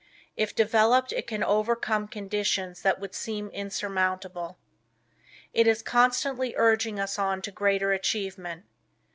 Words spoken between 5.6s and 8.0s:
is constantly urging us on to greater